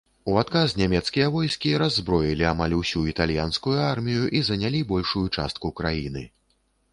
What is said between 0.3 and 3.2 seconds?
У адказ нямецкія войскі раззброілі амаль усю